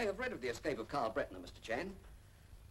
may 0.00 0.06
have 0.06 0.18
read 0.18 0.32
of 0.32 0.40
the 0.40 0.48
escape 0.48 0.78
of 0.78 0.88
Carl 0.88 1.12
Bretner, 1.14 1.36
Mr. 1.44 1.60
Chan. 1.60 1.92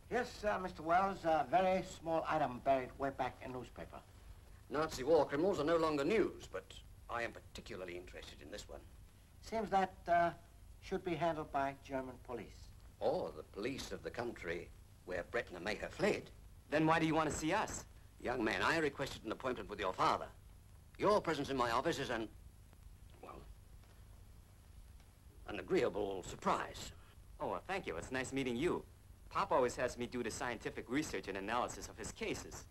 Yes, 0.09 0.43
uh, 0.43 0.57
Mr. 0.57 0.79
Wells, 0.79 1.19
a 1.25 1.45
very 1.51 1.83
small 1.99 2.25
item 2.27 2.59
buried 2.65 2.89
way 2.97 3.11
back 3.15 3.39
in 3.45 3.51
newspaper. 3.51 3.99
Nazi 4.71 5.03
war 5.03 5.27
criminals 5.27 5.59
are 5.59 5.63
no 5.63 5.77
longer 5.77 6.03
news, 6.03 6.47
but 6.51 6.65
I 7.07 7.21
am 7.21 7.31
particularly 7.31 7.97
interested 7.97 8.41
in 8.41 8.49
this 8.49 8.67
one. 8.67 8.79
Seems 9.43 9.69
that 9.69 9.93
uh, 10.07 10.31
should 10.81 11.05
be 11.05 11.13
handled 11.13 11.51
by 11.51 11.75
German 11.87 12.15
police. 12.25 12.71
Or 12.99 13.29
the 13.37 13.43
police 13.43 13.91
of 13.91 14.01
the 14.01 14.09
country 14.09 14.67
where 15.05 15.23
Bretner 15.31 15.61
may 15.61 15.75
have 15.75 15.93
fled. 15.93 16.23
Then 16.71 16.87
why 16.87 16.97
do 16.97 17.05
you 17.05 17.13
want 17.13 17.29
to 17.29 17.35
see 17.35 17.53
us? 17.53 17.85
Young 18.23 18.43
man, 18.43 18.63
I 18.63 18.79
requested 18.79 19.23
an 19.23 19.31
appointment 19.31 19.69
with 19.69 19.79
your 19.79 19.93
father. 19.93 20.27
Your 20.97 21.21
presence 21.21 21.51
in 21.51 21.57
my 21.57 21.69
office 21.69 21.99
is 21.99 22.09
an, 22.09 22.27
well, 23.21 23.39
an 25.47 25.59
agreeable 25.59 26.23
surprise. 26.27 26.91
Oh, 27.41 27.47
well, 27.47 27.61
thank 27.67 27.87
you. 27.87 27.95
It's 27.95 28.11
nice 28.11 28.33
meeting 28.33 28.55
you. 28.55 28.83
Pop 29.29 29.51
always 29.51 29.75
has 29.77 29.97
me 29.97 30.07
do 30.07 30.23
the 30.23 30.31
scientific 30.31 30.89
research 30.89 31.27
and 31.27 31.37
analysis 31.37 31.87
of 31.87 31.97
his 31.97 32.11
cases. 32.11 32.65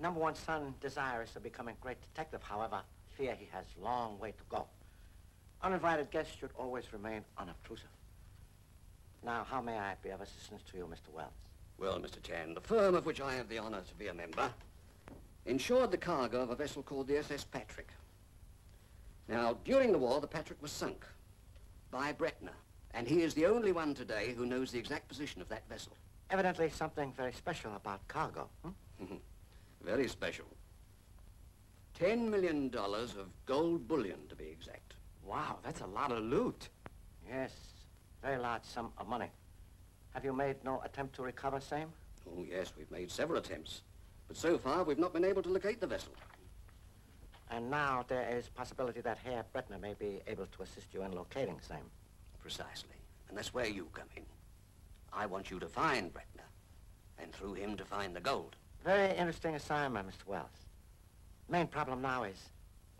Number 0.00 0.20
one 0.20 0.34
son 0.34 0.74
desires 0.80 1.32
to 1.32 1.40
become 1.40 1.68
a 1.68 1.72
great 1.80 2.00
detective, 2.00 2.42
however, 2.42 2.80
fear 3.16 3.34
he 3.38 3.48
has 3.52 3.64
long 3.80 4.18
way 4.18 4.30
to 4.30 4.42
go. 4.48 4.66
Uninvited 5.62 6.10
guests 6.10 6.34
should 6.38 6.50
always 6.58 6.92
remain 6.92 7.22
unobtrusive. 7.38 7.88
Now, 9.24 9.44
how 9.48 9.60
may 9.60 9.76
I 9.76 9.94
be 10.02 10.10
of 10.10 10.20
assistance 10.20 10.62
to 10.70 10.76
you, 10.78 10.84
Mr. 10.84 11.12
Wells? 11.12 11.32
Well, 11.78 11.98
Mr. 11.98 12.22
Chan, 12.22 12.54
the 12.54 12.60
firm 12.60 12.94
of 12.94 13.04
which 13.04 13.20
I 13.20 13.34
have 13.34 13.48
the 13.48 13.58
honor 13.58 13.82
to 13.86 13.94
be 13.94 14.08
a 14.08 14.14
member 14.14 14.50
insured 15.44 15.90
the 15.90 15.98
cargo 15.98 16.40
of 16.40 16.50
a 16.50 16.56
vessel 16.56 16.82
called 16.82 17.08
the 17.08 17.18
SS 17.18 17.44
Patrick. 17.44 17.88
Now, 19.28 19.58
during 19.64 19.92
the 19.92 19.98
war, 19.98 20.20
the 20.20 20.26
Patrick 20.26 20.60
was 20.62 20.70
sunk 20.70 21.04
by 21.90 22.12
Bretner, 22.12 22.54
and 22.94 23.06
he 23.06 23.22
is 23.22 23.34
the 23.34 23.46
only 23.46 23.72
one 23.72 23.94
today 23.94 24.34
who 24.36 24.46
knows 24.46 24.70
the 24.70 24.78
exact 24.78 25.08
position 25.08 25.40
of 25.40 25.48
that 25.48 25.68
vessel. 25.68 25.92
Evidently 26.30 26.70
something 26.70 27.12
very 27.16 27.32
special 27.32 27.74
about 27.76 28.06
cargo. 28.08 28.48
Hmm? 28.62 29.14
Very 29.84 30.08
special. 30.08 30.46
Ten 31.94 32.28
million 32.30 32.68
dollars 32.68 33.16
of 33.16 33.26
gold 33.46 33.86
bullion, 33.86 34.18
to 34.28 34.34
be 34.34 34.46
exact. 34.46 34.94
Wow, 35.24 35.58
that's 35.62 35.80
a 35.80 35.86
lot 35.86 36.12
of 36.12 36.22
loot. 36.22 36.68
Yes, 37.28 37.52
very 38.22 38.38
large 38.38 38.64
sum 38.64 38.92
of 38.98 39.08
money. 39.08 39.30
Have 40.14 40.24
you 40.24 40.32
made 40.32 40.56
no 40.64 40.80
attempt 40.84 41.14
to 41.16 41.22
recover 41.22 41.60
same? 41.60 41.88
Oh, 42.28 42.44
yes, 42.48 42.72
we've 42.76 42.90
made 42.90 43.10
several 43.10 43.38
attempts. 43.38 43.82
But 44.28 44.36
so 44.36 44.58
far, 44.58 44.82
we've 44.82 44.98
not 44.98 45.12
been 45.12 45.24
able 45.24 45.42
to 45.42 45.48
locate 45.48 45.80
the 45.80 45.86
vessel. 45.86 46.12
And 47.50 47.70
now 47.70 48.04
there 48.08 48.28
is 48.36 48.48
possibility 48.48 49.00
that 49.02 49.18
Herr 49.18 49.44
Bretner 49.54 49.80
may 49.80 49.94
be 49.94 50.20
able 50.26 50.46
to 50.46 50.62
assist 50.62 50.92
you 50.92 51.02
in 51.02 51.12
locating 51.12 51.60
same. 51.60 51.90
Precisely. 52.46 52.94
And 53.28 53.36
that's 53.36 53.52
where 53.52 53.66
you 53.66 53.88
come 53.92 54.06
in. 54.16 54.22
I 55.12 55.26
want 55.26 55.50
you 55.50 55.58
to 55.58 55.66
find 55.66 56.14
Bretner, 56.14 56.46
and 57.18 57.32
through 57.32 57.54
him 57.54 57.76
to 57.76 57.84
find 57.84 58.14
the 58.14 58.20
gold. 58.20 58.54
Very 58.84 59.16
interesting 59.16 59.56
assignment, 59.56 60.06
Mr. 60.08 60.28
Wells. 60.28 60.68
Main 61.48 61.66
problem 61.66 62.00
now 62.00 62.22
is 62.22 62.38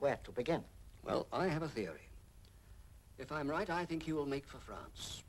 where 0.01 0.19
to 0.25 0.33
begin. 0.33 0.65
Well, 1.05 1.29
I 1.33 1.47
have 1.47 1.63
a 1.63 1.69
theory. 1.69 2.09
If 3.19 3.31
I'm 3.31 3.49
right, 3.49 3.71
I 3.71 3.85
think 3.85 4.03
he 4.03 4.13
will 4.13 4.27
make 4.27 4.49
for 4.49 4.59
France, 4.59 5.23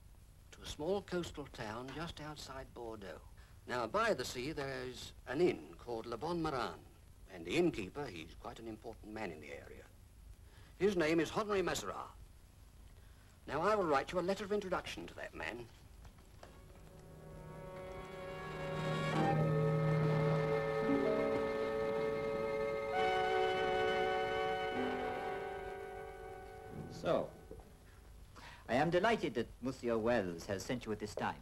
to 0.54 0.64
a 0.64 0.68
small 0.68 1.04
coastal 1.04 1.48
town 1.54 1.86
just 1.96 2.20
outside 2.20 2.66
Bordeaux. 2.74 3.22
Now, 3.68 3.86
by 3.86 4.16
the 4.16 4.26
sea, 4.26 4.52
there's 4.52 5.14
an 5.28 5.42
inn 5.42 5.60
called 5.78 6.08
Le 6.08 6.18
Bon 6.18 6.42
Marin, 6.42 6.82
and 7.36 7.46
the 7.46 7.56
innkeeper, 7.56 8.08
he's 8.08 8.36
quite 8.42 8.58
an 8.58 8.68
important 8.68 9.14
man 9.14 9.30
in 9.32 9.42
the 9.42 9.52
area. 9.52 9.84
His 10.80 10.98
name 10.98 11.20
is 11.20 11.30
Henri 11.30 11.62
Messerat. 11.62 12.17
Now, 13.48 13.62
I 13.62 13.76
will 13.76 13.86
write 13.86 14.12
you 14.12 14.20
a 14.20 14.22
letter 14.22 14.44
of 14.44 14.52
introduction 14.52 15.08
to 15.08 15.16
that 15.16 15.34
man. 15.34 15.66
So, 26.92 27.30
I 28.68 28.74
am 28.74 28.90
delighted 28.90 29.34
that 29.36 29.48
Monsieur 29.62 29.98
Wells 29.98 30.46
has 30.48 30.62
sent 30.62 30.86
you 30.86 30.92
at 30.92 31.00
this 31.00 31.16
time, 31.16 31.36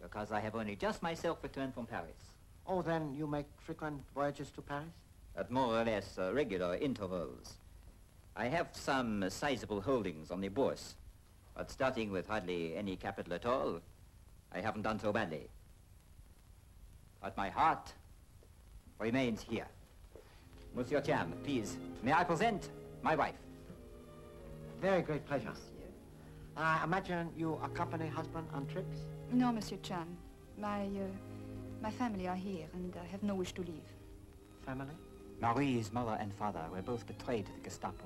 because 0.00 0.32
I 0.32 0.40
have 0.40 0.54
only 0.54 0.76
just 0.76 1.02
myself 1.02 1.42
returned 1.42 1.74
from 1.74 1.84
Paris. 1.84 2.16
Oh, 2.66 2.80
then 2.80 3.14
you 3.14 3.26
make 3.26 3.44
frequent 3.58 4.00
voyages 4.14 4.50
to 4.52 4.62
Paris? 4.62 4.88
At 5.36 5.50
more 5.50 5.78
or 5.78 5.84
less 5.84 6.16
uh, 6.18 6.32
regular 6.32 6.76
intervals. 6.76 7.54
I 8.34 8.46
have 8.46 8.68
some 8.72 9.24
uh, 9.24 9.28
sizable 9.28 9.82
holdings 9.82 10.30
on 10.30 10.40
the 10.40 10.48
bourse, 10.48 10.94
but 11.56 11.70
starting 11.70 12.10
with 12.10 12.26
hardly 12.26 12.76
any 12.76 12.96
capital 12.96 13.34
at 13.34 13.46
all, 13.46 13.80
I 14.52 14.60
haven't 14.60 14.82
done 14.82 14.98
so 14.98 15.12
badly. 15.12 15.48
But 17.22 17.36
my 17.36 17.50
heart 17.50 17.92
remains 18.98 19.42
here. 19.42 19.66
Monsieur 20.74 21.00
Chan, 21.00 21.32
please, 21.44 21.76
may 22.02 22.12
I 22.12 22.24
present 22.24 22.70
my 23.02 23.14
wife? 23.14 23.34
Very 24.80 25.02
great 25.02 25.26
pleasure. 25.26 25.52
I 26.56 26.82
imagine 26.84 27.30
you 27.36 27.60
accompany 27.62 28.08
husband 28.08 28.46
on 28.52 28.66
trips? 28.66 28.98
No, 29.32 29.52
Monsieur 29.52 29.78
Chan. 29.82 30.06
My, 30.58 30.82
uh, 30.82 31.06
my 31.82 31.90
family 31.90 32.28
are 32.28 32.36
here, 32.36 32.66
and 32.74 32.94
I 33.02 33.06
have 33.06 33.22
no 33.22 33.34
wish 33.34 33.52
to 33.54 33.62
leave. 33.62 33.88
Family? 34.66 34.94
Marie's 35.40 35.92
mother 35.92 36.18
and 36.20 36.34
father 36.34 36.62
were 36.70 36.82
both 36.82 37.06
betrayed 37.06 37.46
to 37.46 37.52
the 37.52 37.60
Gestapo. 37.60 38.04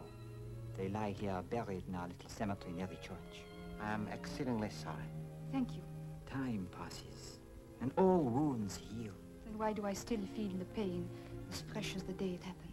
They 0.76 0.88
lie 0.88 1.14
here 1.18 1.42
buried 1.50 1.84
in 1.88 1.94
our 1.94 2.08
little 2.08 2.28
cemetery 2.28 2.72
near 2.72 2.86
the 2.86 2.96
church. 2.96 3.44
I'm 3.80 4.08
exceedingly 4.08 4.70
sorry. 4.70 5.10
Thank 5.52 5.74
you. 5.74 5.82
Time 6.28 6.66
passes, 6.76 7.38
and 7.80 7.92
all 7.96 8.18
wounds 8.18 8.76
heal. 8.76 9.12
Then 9.44 9.56
why 9.56 9.72
do 9.72 9.86
I 9.86 9.92
still 9.92 10.20
feel 10.34 10.50
the 10.58 10.64
pain 10.64 11.08
as 11.52 11.62
fresh 11.72 11.94
as 11.94 12.02
the 12.02 12.12
day 12.12 12.30
it 12.30 12.42
happened? 12.42 12.72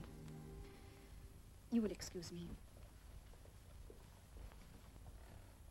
You 1.72 1.82
will 1.82 1.92
excuse 1.92 2.32
me. 2.32 2.48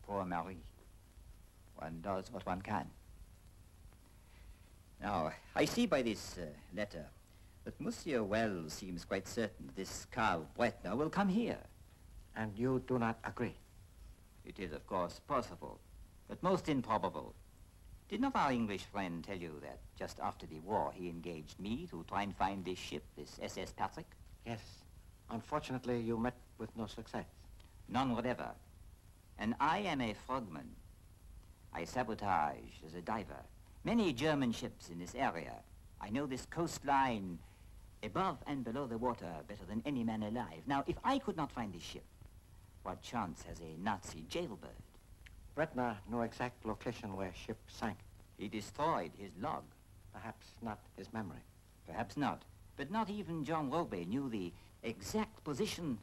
Poor 0.07 0.25
Marie. 0.25 0.57
One 1.77 2.01
does 2.03 2.31
what 2.31 2.47
one 2.47 2.63
can. 2.63 2.87
Now, 5.01 5.33
I 5.57 5.65
see 5.65 5.87
by 5.87 6.03
this 6.03 6.37
uh, 6.39 6.47
letter 6.77 7.07
that 7.65 7.81
Monsieur 7.81 8.23
Wells 8.23 8.75
seems 8.75 9.05
quite 9.05 9.27
certain 9.27 9.71
this 9.75 10.07
Carl 10.11 10.47
Bretner 10.59 10.97
will 10.97 11.11
come 11.11 11.29
here. 11.29 11.59
And 12.41 12.59
you 12.59 12.83
do 12.87 12.99
not 12.99 13.19
agree? 13.23 13.55
It 14.47 14.59
is, 14.59 14.73
of 14.73 14.87
course, 14.87 15.21
possible, 15.29 15.79
but 16.27 16.43
most 16.43 16.71
improbable. 16.71 17.35
Did 18.09 18.23
not 18.23 18.35
our 18.35 18.51
English 18.51 18.85
friend 18.85 19.23
tell 19.23 19.37
you 19.37 19.61
that 19.61 19.81
just 19.99 20.19
after 20.21 20.47
the 20.47 20.61
war 20.61 20.91
he 20.95 21.11
engaged 21.11 21.61
me 21.61 21.87
to 21.91 22.03
try 22.09 22.23
and 22.23 22.35
find 22.35 22.65
this 22.65 22.79
ship, 22.79 23.05
this 23.15 23.39
SS 23.43 23.75
Patrick? 23.77 24.07
Yes. 24.47 24.63
Unfortunately, 25.29 26.01
you 26.01 26.17
met 26.17 26.33
with 26.57 26.75
no 26.79 26.87
success. 26.87 27.27
None 27.91 28.15
whatever. 28.17 28.53
And 29.39 29.55
I 29.61 29.81
am 29.81 30.01
a 30.01 30.15
frogman. 30.27 30.71
I 31.75 31.85
sabotage 31.85 32.81
as 32.87 32.95
a 32.95 33.03
diver. 33.03 33.45
Many 33.85 34.15
German 34.15 34.53
ships 34.53 34.89
in 34.89 34.99
this 34.99 35.15
area. 35.15 35.57
I 36.01 36.09
know 36.09 36.25
this 36.25 36.47
coastline 36.47 37.39
above 38.03 38.39
and 38.47 38.65
below 38.65 38.87
the 38.87 38.97
water 38.97 39.31
better 39.47 39.67
than 39.69 39.83
any 39.85 40.05
man 40.05 40.23
alive. 40.23 40.63
Now, 40.67 40.85
if 40.87 40.97
I 41.05 41.19
could 41.19 41.37
not 41.37 41.53
find 41.53 41.75
this 41.75 41.83
ship, 41.83 42.05
what 42.83 43.03
chance 43.03 43.43
has 43.43 43.61
a 43.61 43.83
Nazi 43.83 44.25
jailbird? 44.29 44.71
Bretner 45.57 45.97
knew 46.09 46.23
exact 46.23 46.65
location 46.65 47.17
where 47.17 47.33
ship 47.35 47.59
sank. 47.67 47.99
He 48.39 48.49
destroyed 48.49 49.11
his 49.19 49.31
log. 49.41 49.65
Perhaps 50.13 50.47
not 50.63 50.79
his 50.97 51.13
memory. 51.13 51.45
Perhaps 51.87 52.17
not. 52.17 52.43
But 52.77 52.91
not 52.91 53.11
even 53.11 53.45
John 53.45 53.71
Roby 53.71 54.07
knew 54.07 54.29
the 54.29 54.53
exact 54.83 55.45
position 55.45 55.99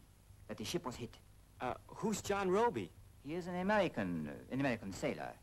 that 0.47 0.57
the 0.57 0.63
ship 0.63 0.85
was 0.85 0.95
hit. 0.95 1.15
Uh, 1.59 1.73
who's 1.87 2.21
John 2.21 2.51
Roby? 2.51 2.91
He 3.25 3.33
is 3.33 3.47
an 3.47 3.55
American, 3.55 4.29
uh, 4.29 4.53
an 4.53 4.59
American 4.59 4.93
sailor. 4.93 5.33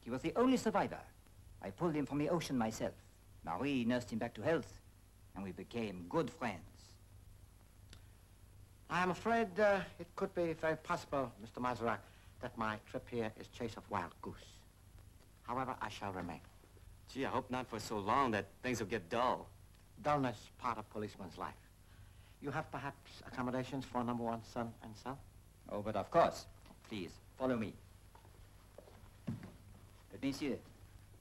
He 0.00 0.10
was 0.10 0.22
the 0.22 0.32
only 0.34 0.56
survivor. 0.56 0.98
I 1.62 1.70
pulled 1.70 1.94
him 1.94 2.06
from 2.06 2.18
the 2.18 2.28
ocean 2.28 2.58
myself. 2.58 2.94
Marie 3.44 3.84
nursed 3.84 4.10
him 4.12 4.18
back 4.18 4.34
to 4.34 4.42
health, 4.42 4.80
and 5.34 5.44
we 5.44 5.52
became 5.52 6.06
good 6.08 6.30
friends. 6.30 6.71
I 8.92 9.02
am 9.02 9.10
afraid 9.10 9.58
uh, 9.58 9.80
it 9.98 10.06
could 10.16 10.34
be 10.34 10.52
very 10.52 10.76
possible, 10.76 11.32
Mr. 11.42 11.62
Mazarak, 11.62 12.00
that 12.42 12.56
my 12.58 12.76
trip 12.90 13.08
here 13.10 13.32
is 13.40 13.46
chase 13.48 13.74
of 13.78 13.90
wild 13.90 14.12
goose. 14.20 14.34
However, 15.44 15.74
I 15.80 15.88
shall 15.88 16.12
remain. 16.12 16.40
Gee, 17.10 17.24
I 17.24 17.30
hope 17.30 17.50
not 17.50 17.66
for 17.66 17.80
so 17.80 17.98
long 17.98 18.32
that 18.32 18.48
things 18.62 18.80
will 18.80 18.88
get 18.88 19.08
dull. 19.08 19.48
Dullness, 20.02 20.36
part 20.58 20.76
of 20.76 20.90
policeman's 20.90 21.38
life. 21.38 21.54
You 22.42 22.50
have 22.50 22.70
perhaps 22.70 23.22
accommodations 23.26 23.86
for 23.86 24.04
number 24.04 24.24
one 24.24 24.42
son 24.52 24.70
and 24.82 24.92
son? 25.02 25.16
Oh, 25.70 25.80
but 25.80 25.96
of 25.96 26.10
course. 26.10 26.44
Please, 26.86 27.12
follow 27.38 27.56
me. 27.56 27.72
But, 29.24 30.22
monsieur, 30.22 30.58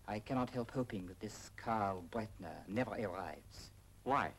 I 0.09 0.19
cannot 0.19 0.49
help 0.49 0.71
hoping 0.71 1.07
that 1.07 1.21
this 1.21 1.51
Karl 1.55 2.03
Breitner 2.11 2.67
never 2.67 2.91
arrives. 2.91 3.69
Why? 4.03 4.31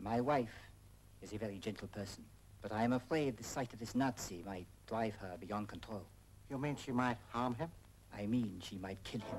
My 0.00 0.20
wife 0.20 0.56
is 1.22 1.32
a 1.32 1.38
very 1.38 1.58
gentle 1.58 1.86
person, 1.86 2.24
but 2.62 2.72
I 2.72 2.82
am 2.82 2.92
afraid 2.92 3.36
the 3.36 3.44
sight 3.44 3.72
of 3.72 3.78
this 3.78 3.94
Nazi 3.94 4.42
might 4.46 4.66
drive 4.86 5.14
her 5.16 5.36
beyond 5.40 5.68
control. 5.68 6.02
You 6.50 6.58
mean 6.58 6.76
she 6.76 6.92
might 6.92 7.16
harm 7.30 7.54
him? 7.54 7.70
I 8.16 8.26
mean, 8.26 8.60
she 8.62 8.76
might 8.76 9.02
kill 9.04 9.20
him. 9.20 9.38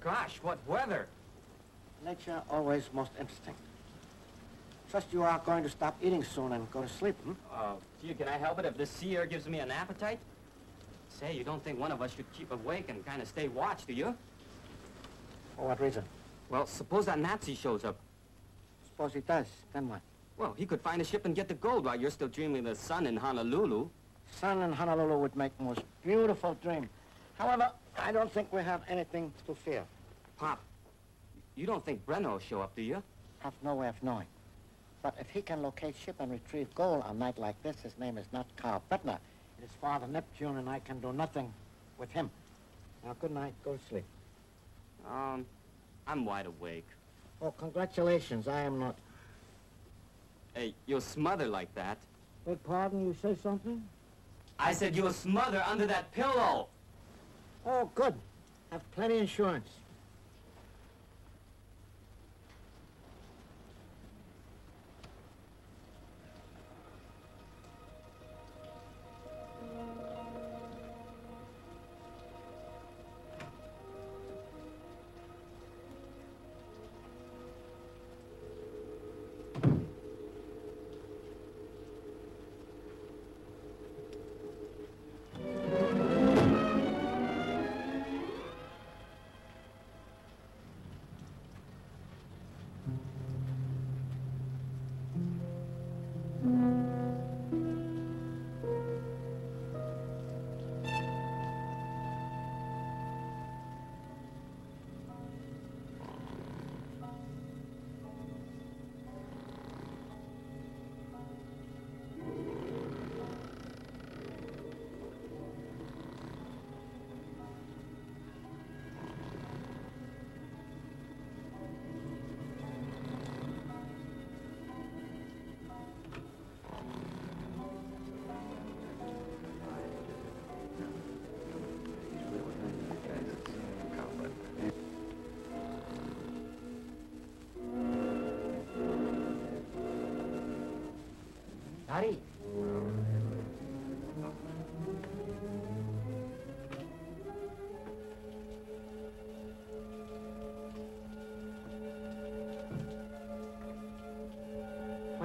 Gosh, 0.00 0.38
what 0.42 0.58
weather! 0.66 1.06
Nature 2.04 2.42
always 2.50 2.90
most 2.92 3.12
interesting. 3.18 3.54
Trust 4.90 5.06
you 5.12 5.22
are 5.22 5.40
going 5.46 5.62
to 5.62 5.70
stop 5.70 5.96
eating 6.02 6.22
soon 6.24 6.52
and 6.52 6.70
go 6.70 6.82
to 6.82 6.88
sleep, 6.88 7.16
hmm? 7.22 7.32
Uh, 7.50 7.74
gee, 8.02 8.12
can 8.12 8.28
I 8.28 8.36
help 8.36 8.58
it 8.58 8.64
if 8.64 8.76
this 8.76 8.90
sea 8.90 9.16
air 9.16 9.26
gives 9.26 9.48
me 9.48 9.60
an 9.60 9.70
appetite? 9.70 10.18
Say, 11.22 11.34
you 11.34 11.44
don't 11.44 11.62
think 11.62 11.78
one 11.78 11.92
of 11.92 12.02
us 12.02 12.12
should 12.16 12.30
keep 12.32 12.50
awake 12.50 12.86
and 12.88 13.06
kind 13.06 13.22
of 13.22 13.28
stay 13.28 13.46
watch, 13.46 13.86
do 13.86 13.92
you? 13.92 14.12
For 15.56 15.68
what 15.68 15.80
reason? 15.80 16.02
Well, 16.48 16.66
suppose 16.66 17.06
that 17.06 17.20
Nazi 17.20 17.54
shows 17.54 17.84
up. 17.84 17.96
Suppose 18.84 19.14
he 19.14 19.20
does. 19.20 19.46
Then 19.72 19.88
what? 19.88 20.00
Well, 20.36 20.52
he 20.58 20.66
could 20.66 20.80
find 20.80 21.00
a 21.00 21.04
ship 21.04 21.24
and 21.24 21.32
get 21.32 21.46
the 21.46 21.54
gold 21.54 21.84
while 21.84 21.94
you're 21.94 22.10
still 22.10 22.26
dreaming 22.26 22.66
of 22.66 22.76
the 22.76 22.82
sun 22.82 23.06
in 23.06 23.16
Honolulu. 23.16 23.88
Sun 24.40 24.62
in 24.62 24.72
Honolulu 24.72 25.16
would 25.18 25.36
make 25.36 25.56
the 25.58 25.62
most 25.62 25.82
beautiful 26.04 26.56
dream. 26.60 26.88
However, 27.38 27.70
I 27.96 28.10
don't 28.10 28.32
think 28.32 28.52
we 28.52 28.60
have 28.64 28.80
anything 28.88 29.32
to 29.46 29.54
fear. 29.54 29.84
Pop, 30.38 30.60
you 31.54 31.66
don't 31.66 31.84
think 31.84 32.04
Bretner 32.04 32.32
will 32.32 32.38
show 32.40 32.62
up, 32.62 32.74
do 32.74 32.82
you? 32.82 33.00
Have 33.38 33.52
no 33.62 33.76
way 33.76 33.86
of 33.86 34.02
knowing. 34.02 34.26
But 35.02 35.14
if 35.20 35.30
he 35.30 35.40
can 35.40 35.62
locate 35.62 35.94
ship 35.94 36.16
and 36.18 36.32
retrieve 36.32 36.74
gold 36.74 37.04
on 37.04 37.14
a 37.14 37.18
night 37.18 37.38
like 37.38 37.62
this, 37.62 37.76
his 37.80 37.96
name 37.96 38.18
is 38.18 38.26
not 38.32 38.46
Carl 38.56 38.82
Bretner. 38.90 39.18
It 39.62 39.66
is 39.66 39.72
Father 39.80 40.08
Neptune, 40.08 40.56
and 40.56 40.68
I 40.68 40.80
can 40.80 40.98
do 40.98 41.12
nothing 41.12 41.52
with 41.96 42.10
him. 42.10 42.28
Now, 43.04 43.14
good 43.20 43.30
night. 43.30 43.54
Go 43.64 43.74
to 43.74 43.78
sleep. 43.88 44.04
Um, 45.08 45.46
I'm 46.04 46.24
wide 46.24 46.46
awake. 46.46 46.86
Oh, 47.40 47.52
congratulations. 47.52 48.48
I 48.48 48.62
am 48.62 48.80
not. 48.80 48.96
Hey, 50.54 50.74
you'll 50.86 51.00
smother 51.00 51.46
like 51.46 51.72
that. 51.76 51.98
Beg 52.44 52.60
pardon, 52.64 53.06
you 53.06 53.14
say 53.22 53.36
something? 53.40 53.84
I 54.58 54.72
said 54.72 54.96
you'll 54.96 55.12
smother 55.12 55.62
under 55.64 55.86
that 55.86 56.10
pillow! 56.10 56.66
Oh, 57.64 57.88
good. 57.94 58.14
Have 58.70 58.88
plenty 58.90 59.18
insurance. 59.18 59.68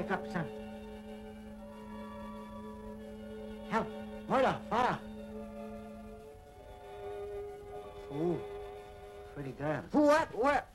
Wake 0.07 0.19
up, 0.19 0.31
son. 0.31 0.45
Help! 3.67 3.87
Murder! 4.29 4.55
Father! 4.69 4.99
Ooh, 8.13 8.39
pretty 9.35 9.51
girl. 9.51 9.83
What? 9.91 10.33
What? 10.33 10.69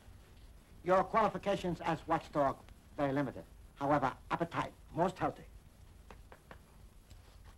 Your 0.85 1.03
qualifications 1.03 1.81
as 1.81 1.99
watchdog, 2.07 2.57
very 2.99 3.15
limited. 3.15 3.45
However, 3.77 4.13
appetite, 4.31 4.73
most 4.95 5.19
healthy. 5.19 5.45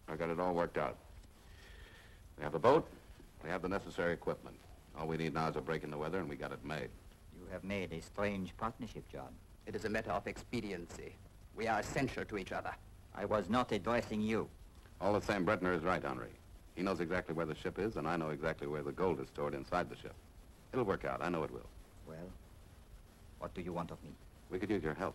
I 0.07 0.15
got 0.15 0.31
it 0.31 0.39
all 0.39 0.55
worked 0.55 0.79
out. 0.79 0.97
We 2.39 2.45
have 2.45 2.55
a 2.55 2.61
boat. 2.61 2.87
We 3.43 3.51
have 3.51 3.63
the 3.63 3.69
necessary 3.69 4.13
equipment. 4.13 4.55
All 4.97 5.09
we 5.09 5.17
need 5.17 5.35
now 5.35 5.49
is 5.49 5.57
a 5.57 5.61
break 5.61 5.83
in 5.83 5.91
the 5.91 5.99
weather, 5.99 6.21
and 6.21 6.29
we 6.29 6.37
got 6.37 6.53
it 6.53 6.65
made. 6.65 6.91
You 7.37 7.49
have 7.51 7.65
made 7.65 7.93
a 7.93 8.01
strange 8.01 8.57
partnership, 8.59 9.09
John. 9.11 9.35
It 9.67 9.75
is 9.75 9.85
a 9.87 9.89
matter 9.89 10.13
of 10.13 10.29
expediency. 10.29 11.17
We 11.57 11.67
are 11.69 11.81
essential 11.81 12.25
to 12.25 12.39
each 12.39 12.53
other. 12.53 12.73
I 13.15 13.25
was 13.25 13.49
not 13.49 13.71
addressing 13.73 14.21
you. 14.21 14.49
All 15.01 15.13
the 15.13 15.21
same, 15.21 15.45
Bretner 15.47 15.77
is 15.77 15.83
right, 15.83 16.05
Henri. 16.05 16.31
He 16.75 16.83
knows 16.83 17.01
exactly 17.01 17.35
where 17.35 17.47
the 17.47 17.55
ship 17.55 17.79
is, 17.79 17.97
and 17.97 18.09
I 18.09 18.17
know 18.17 18.31
exactly 18.31 18.67
where 18.67 18.83
the 18.83 18.93
gold 18.93 19.21
is 19.21 19.29
stored 19.29 19.55
inside 19.55 19.89
the 19.89 19.97
ship. 19.97 20.15
It'll 20.73 20.85
work 20.85 21.05
out. 21.05 21.23
I 21.23 21.29
know 21.29 21.45
it 21.45 21.53
will. 21.53 21.69
Well, 22.09 22.29
what 23.39 23.55
do 23.55 23.61
you 23.61 23.73
want 23.73 23.93
of 23.93 24.03
me? 24.03 24.11
We 24.51 24.59
could 24.59 24.71
use 24.71 24.83
your 24.83 24.95
help. 24.95 25.15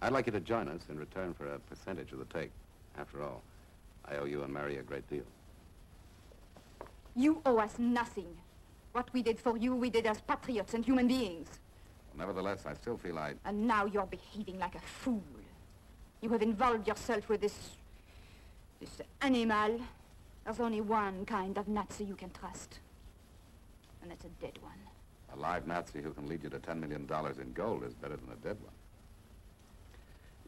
I'd 0.00 0.12
like 0.12 0.26
you 0.26 0.32
to 0.32 0.40
join 0.40 0.68
us 0.68 0.82
in 0.88 0.98
return 0.98 1.34
for 1.34 1.46
a 1.46 1.58
percentage 1.58 2.12
of 2.12 2.18
the 2.18 2.24
take. 2.26 2.50
After 2.96 3.22
all, 3.22 3.42
I 4.04 4.16
owe 4.16 4.24
you 4.24 4.42
and 4.42 4.52
Marie 4.52 4.76
a 4.76 4.82
great 4.82 5.08
deal. 5.08 5.24
You 7.16 7.40
owe 7.44 7.58
us 7.58 7.78
nothing. 7.78 8.36
What 8.92 9.12
we 9.12 9.22
did 9.22 9.38
for 9.38 9.56
you, 9.56 9.74
we 9.74 9.90
did 9.90 10.06
as 10.06 10.20
patriots 10.20 10.74
and 10.74 10.84
human 10.84 11.08
beings. 11.08 11.48
Nevertheless, 12.16 12.66
I 12.66 12.74
still 12.74 12.96
feel 12.96 13.18
I... 13.18 13.34
And 13.44 13.66
now 13.66 13.86
you're 13.86 14.06
behaving 14.06 14.58
like 14.58 14.74
a 14.74 14.80
fool. 14.80 15.22
You 16.20 16.30
have 16.30 16.42
involved 16.42 16.86
yourself 16.86 17.28
with 17.28 17.40
this... 17.40 17.70
this 18.80 19.00
animal. 19.20 19.80
There's 20.44 20.60
only 20.60 20.80
one 20.80 21.24
kind 21.24 21.56
of 21.58 21.68
Nazi 21.68 22.04
you 22.04 22.16
can 22.16 22.30
trust. 22.30 22.80
And 24.02 24.10
that's 24.10 24.24
a 24.24 24.28
dead 24.40 24.58
one. 24.60 24.72
A 25.34 25.36
live 25.36 25.66
Nazi 25.66 26.02
who 26.02 26.12
can 26.12 26.28
lead 26.28 26.42
you 26.42 26.50
to 26.50 26.58
$10 26.58 26.80
million 26.80 27.08
in 27.40 27.52
gold 27.52 27.84
is 27.84 27.94
better 27.94 28.16
than 28.16 28.28
a 28.32 28.46
dead 28.46 28.58
one. 28.60 28.74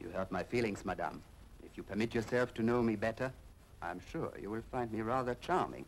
You 0.01 0.11
hurt 0.11 0.31
my 0.31 0.43
feelings, 0.43 0.85
madame. 0.85 1.23
If 1.65 1.77
you 1.77 1.83
permit 1.83 2.15
yourself 2.15 2.53
to 2.55 2.63
know 2.63 2.83
me 2.83 2.97
better, 2.97 3.33
I'm 3.81 4.01
sure 4.13 4.33
you 4.41 4.51
will 4.51 4.63
find 4.71 4.93
me 4.93 5.01
rather 5.01 5.35
charming. 5.41 5.85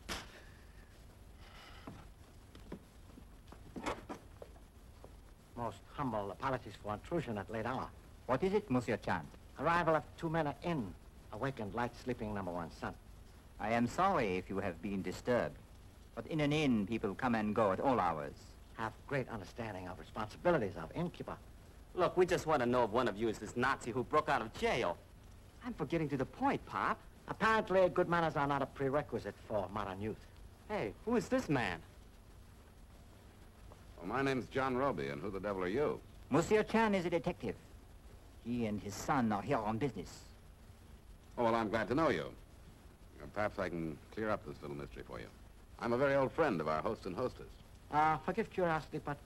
Most 5.56 5.78
humble 5.94 6.30
apologies 6.30 6.74
for 6.82 6.92
intrusion 6.92 7.38
at 7.38 7.50
late 7.50 7.64
hour. 7.66 7.88
What 8.26 8.42
is 8.42 8.52
it, 8.52 8.70
Monsieur 8.70 8.98
Chan? 8.98 9.22
Arrival 9.58 9.96
of 9.96 10.02
two 10.18 10.28
men 10.28 10.46
at 10.46 10.58
inn. 10.62 10.92
Awakened 11.32 11.74
light 11.74 11.92
sleeping 12.04 12.34
number 12.34 12.50
one 12.50 12.70
son. 12.78 12.92
I 13.58 13.70
am 13.70 13.86
sorry 13.86 14.36
if 14.36 14.50
you 14.50 14.58
have 14.58 14.80
been 14.82 15.00
disturbed. 15.00 15.56
But 16.14 16.26
in 16.26 16.40
an 16.40 16.52
inn, 16.52 16.86
people 16.86 17.14
come 17.14 17.34
and 17.34 17.54
go 17.54 17.72
at 17.72 17.80
all 17.80 17.98
hours. 17.98 18.34
Have 18.76 18.92
great 19.06 19.28
understanding 19.30 19.88
of 19.88 19.98
responsibilities 19.98 20.74
of 20.76 20.90
innkeeper. 20.94 21.36
Look, 21.94 22.16
we 22.18 22.26
just 22.26 22.46
want 22.46 22.60
to 22.60 22.66
know 22.66 22.84
if 22.84 22.90
one 22.90 23.08
of 23.08 23.16
you 23.16 23.28
is 23.28 23.38
this 23.38 23.56
Nazi 23.56 23.90
who 23.90 24.04
broke 24.04 24.28
out 24.28 24.42
of 24.42 24.52
jail. 24.52 24.98
I'm 25.64 25.72
forgetting 25.72 26.08
to 26.10 26.18
the 26.18 26.26
point, 26.26 26.64
Pop. 26.66 26.98
Apparently, 27.28 27.88
good 27.88 28.08
manners 28.08 28.36
are 28.36 28.46
not 28.46 28.60
a 28.60 28.66
prerequisite 28.66 29.34
for 29.48 29.66
modern 29.72 30.00
youth. 30.02 30.16
Hey, 30.68 30.92
who 31.06 31.16
is 31.16 31.28
this 31.28 31.48
man? 31.48 31.78
Well, 34.06 34.16
my 34.16 34.22
name's 34.22 34.46
John 34.46 34.76
Roby, 34.76 35.08
and 35.08 35.20
who 35.20 35.30
the 35.30 35.40
devil 35.40 35.62
are 35.64 35.68
you? 35.68 36.00
Monsieur 36.30 36.62
Chan 36.62 36.94
is 36.94 37.06
a 37.06 37.10
detective. 37.10 37.56
He 38.44 38.66
and 38.66 38.80
his 38.80 38.94
son 38.94 39.32
are 39.32 39.42
here 39.42 39.58
on 39.58 39.78
business. 39.78 40.10
Oh, 41.36 41.44
well, 41.44 41.54
I'm 41.54 41.68
glad 41.68 41.88
to 41.88 41.94
know 41.94 42.10
you. 42.10 42.26
Perhaps 43.34 43.58
I 43.58 43.68
can 43.68 43.98
clear 44.14 44.30
up 44.30 44.46
this 44.46 44.54
little 44.62 44.76
mystery 44.76 45.02
for 45.06 45.18
you. 45.18 45.26
I'm 45.80 45.92
a 45.92 45.98
very 45.98 46.14
old 46.14 46.30
friend 46.32 46.60
of 46.60 46.68
our 46.68 46.80
host 46.80 47.06
and 47.06 47.16
hostess. 47.16 47.48
Uh, 47.90 48.16
forgive 48.18 48.48
curiosity, 48.50 49.00
but 49.04 49.16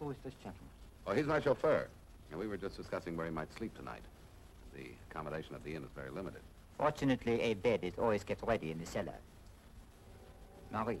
who 0.00 0.10
is 0.10 0.16
this 0.24 0.34
gentleman? 0.34 0.68
Oh, 1.06 1.12
he's 1.12 1.26
my 1.26 1.40
chauffeur. 1.40 1.86
And 2.30 2.40
we 2.40 2.48
were 2.48 2.56
just 2.56 2.76
discussing 2.76 3.16
where 3.16 3.26
he 3.26 3.32
might 3.32 3.52
sleep 3.56 3.76
tonight. 3.76 4.02
The 4.74 4.86
accommodation 5.10 5.54
at 5.54 5.62
the 5.62 5.74
inn 5.74 5.84
is 5.84 5.90
very 5.94 6.10
limited. 6.10 6.40
Fortunately, 6.76 7.40
a 7.40 7.54
bed 7.54 7.80
is 7.82 7.94
always 7.98 8.24
kept 8.24 8.42
ready 8.42 8.72
in 8.72 8.78
the 8.78 8.86
cellar. 8.86 9.14
Marie, 10.72 10.98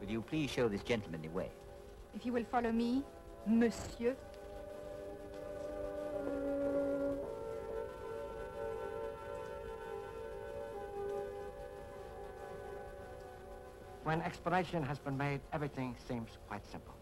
will 0.00 0.08
you 0.10 0.22
please 0.22 0.50
show 0.50 0.68
this 0.68 0.82
gentleman 0.82 1.20
the 1.20 1.28
way? 1.28 1.50
If 2.14 2.26
you 2.26 2.32
will 2.32 2.44
follow 2.44 2.70
me, 2.70 3.02
monsieur. 3.46 4.14
When 14.04 14.20
explanation 14.22 14.82
has 14.82 14.98
been 14.98 15.16
made, 15.16 15.40
everything 15.52 15.96
seems 16.06 16.30
quite 16.48 16.66
simple. 16.70 16.94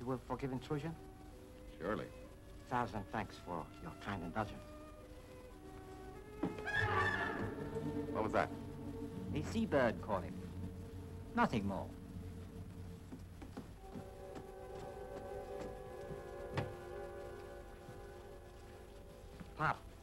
You 0.00 0.06
will 0.06 0.20
forgive 0.28 0.52
intrusion? 0.52 0.94
Surely. 1.80 2.04
A 2.04 2.70
Thousand 2.70 3.04
thanks 3.12 3.36
for 3.46 3.64
your 3.82 3.92
kind 4.04 4.22
indulgence. 4.22 4.58
What 8.12 8.24
was 8.24 8.32
that? 8.32 8.50
A 9.34 9.42
seabird 9.52 10.02
calling. 10.02 10.34
Nothing 11.34 11.66
more. 11.66 11.86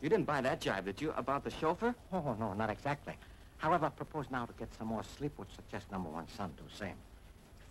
You 0.02 0.10
didn't 0.10 0.26
buy 0.26 0.42
that 0.42 0.62
jibe, 0.62 0.86
did 0.86 1.02
you, 1.02 1.14
about 1.18 1.44
the 1.44 1.52
chauffeur? 1.52 1.94
Oh, 2.14 2.36
no, 2.40 2.54
not 2.54 2.70
exactly. 2.70 3.14
However, 3.58 3.88
I 3.88 3.90
propose 3.90 4.26
now 4.32 4.46
to 4.46 4.54
get 4.54 4.70
some 4.78 4.88
more 4.88 5.04
sleep, 5.18 5.34
which 5.38 5.50
suggests 5.56 5.92
number 5.92 6.10
one 6.10 6.28
son 6.38 6.52
do 6.58 6.64
the 6.70 6.78
same. 6.78 6.96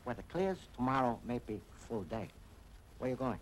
If 0.00 0.06
weather 0.06 0.24
clears, 0.30 0.58
tomorrow 0.76 1.18
may 1.24 1.40
be 1.46 1.60
full 1.88 2.02
day. 2.02 2.28
Where 2.98 3.10
you 3.10 3.16
going? 3.16 3.38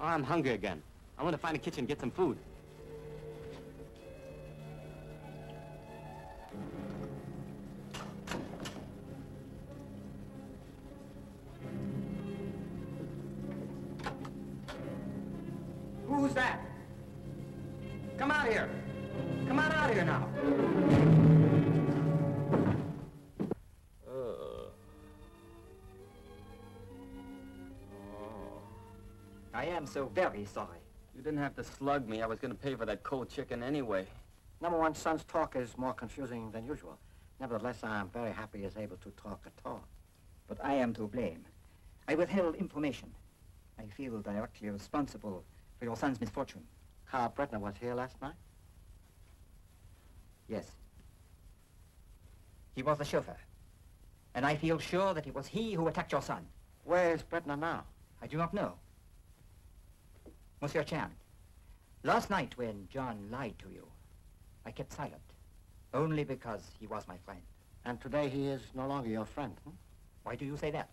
Oh, 0.00 0.04
I'm 0.04 0.24
hungry 0.24 0.52
again. 0.52 0.82
I 1.18 1.22
want 1.22 1.34
to 1.34 1.38
find 1.38 1.54
a 1.54 1.58
kitchen 1.58 1.80
and 1.80 1.88
get 1.88 2.00
some 2.00 2.10
food. 2.10 2.38
So 29.94 30.10
very 30.12 30.44
sorry. 30.44 30.82
You 31.14 31.22
didn't 31.22 31.38
have 31.38 31.54
to 31.54 31.62
slug 31.62 32.08
me. 32.08 32.20
I 32.20 32.26
was 32.26 32.40
going 32.40 32.50
to 32.50 32.58
pay 32.58 32.74
for 32.74 32.84
that 32.84 33.04
cold 33.04 33.30
chicken 33.30 33.62
anyway. 33.62 34.06
Number 34.60 34.76
one 34.76 34.92
son's 34.92 35.22
talk 35.22 35.54
is 35.54 35.78
more 35.78 35.94
confusing 35.94 36.50
than 36.50 36.66
usual. 36.66 36.98
Nevertheless, 37.38 37.78
I 37.84 38.00
am 38.00 38.08
very 38.08 38.32
happy 38.32 38.58
he 38.58 38.64
is 38.64 38.76
able 38.76 38.96
to 38.96 39.10
talk 39.10 39.40
at 39.46 39.52
all. 39.64 39.84
But 40.48 40.58
I 40.64 40.74
am 40.74 40.94
to 40.94 41.06
blame. 41.06 41.44
I 42.08 42.16
withheld 42.16 42.56
information. 42.56 43.08
I 43.78 43.84
feel 43.96 44.20
directly 44.20 44.68
responsible 44.68 45.44
for 45.78 45.84
your 45.84 45.96
son's 45.96 46.20
misfortune. 46.20 46.64
Carl 47.08 47.32
Bretner 47.36 47.60
was 47.60 47.74
here 47.80 47.94
last 47.94 48.20
night? 48.20 48.34
Yes. 50.48 50.72
He 52.74 52.82
was 52.82 52.98
the 52.98 53.04
chauffeur. 53.04 53.36
And 54.34 54.44
I 54.44 54.56
feel 54.56 54.80
sure 54.80 55.14
that 55.14 55.28
it 55.28 55.34
was 55.36 55.46
he 55.46 55.74
who 55.74 55.86
attacked 55.86 56.10
your 56.10 56.22
son. 56.22 56.46
Where 56.82 57.14
is 57.14 57.22
Bretner 57.22 57.56
now? 57.56 57.84
I 58.20 58.26
do 58.26 58.36
not 58.36 58.52
know. 58.52 58.74
Monsieur 60.64 60.82
Chan, 60.82 61.10
last 62.04 62.30
night 62.30 62.54
when 62.56 62.88
John 62.90 63.28
lied 63.30 63.54
to 63.58 63.68
you, 63.68 63.86
I 64.64 64.70
kept 64.70 64.94
silent. 64.94 65.20
Only 65.92 66.24
because 66.24 66.62
he 66.80 66.86
was 66.86 67.06
my 67.06 67.18
friend. 67.18 67.42
And 67.84 68.00
today 68.00 68.30
he 68.30 68.46
is 68.46 68.62
no 68.74 68.86
longer 68.86 69.10
your 69.10 69.26
friend, 69.26 69.52
hmm? 69.62 69.72
Why 70.22 70.36
do 70.36 70.46
you 70.46 70.56
say 70.56 70.70
that? 70.70 70.88